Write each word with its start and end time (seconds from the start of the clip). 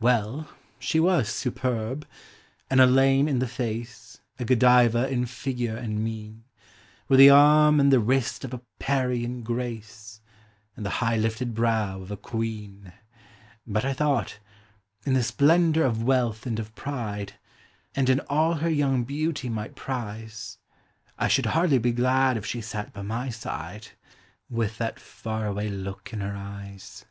Well, 0.00 0.48
she 0.80 0.98
was 0.98 1.28
superb 1.28 2.08
an 2.70 2.80
Elaine 2.80 3.28
in 3.28 3.38
the 3.38 3.46
face, 3.46 4.18
A 4.36 4.44
Godiva 4.44 5.08
in 5.08 5.26
figure 5.26 5.76
and 5.76 6.02
mien, 6.02 6.42
With 7.06 7.20
the 7.20 7.30
arm 7.30 7.78
and 7.78 7.92
the 7.92 8.00
wrist 8.00 8.44
of 8.44 8.52
a 8.52 8.62
Parian 8.80 9.44
"Grace," 9.44 10.22
And 10.74 10.84
the 10.84 10.90
high 10.98 11.16
lifted 11.16 11.54
brow 11.54 12.00
of 12.00 12.10
a 12.10 12.16
queen; 12.16 12.94
But 13.64 13.84
I 13.84 13.92
thought, 13.92 14.40
in 15.04 15.14
the 15.14 15.22
splendor 15.22 15.84
of 15.84 16.02
wealth 16.02 16.46
and 16.48 16.58
of 16.58 16.74
pride, 16.74 17.34
And 17.94 18.10
in 18.10 18.18
all 18.28 18.54
her 18.54 18.68
young 18.68 19.04
beauty 19.04 19.48
might 19.48 19.76
prize, 19.76 20.58
I 21.16 21.28
should 21.28 21.46
hardly 21.46 21.78
be 21.78 21.92
glad 21.92 22.36
if 22.36 22.44
she 22.44 22.60
sat 22.60 22.92
by 22.92 23.02
my 23.02 23.28
side 23.28 23.90
With 24.50 24.78
that 24.78 24.98
far 24.98 25.46
away 25.46 25.68
look 25.68 26.12
in 26.12 26.22
her 26.22 26.34
eyes. 26.36 27.04